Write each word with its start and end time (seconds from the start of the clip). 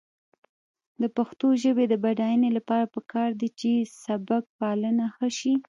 د 1.01 1.03
پښتو 1.17 1.47
ژبې 1.63 1.85
د 1.89 1.93
بډاینې 2.03 2.49
لپاره 2.57 2.85
پکار 2.95 3.29
ده 3.39 3.47
چې 3.59 3.71
سبکپالنه 4.03 5.05
ښه 5.15 5.29
شي. 5.37 5.53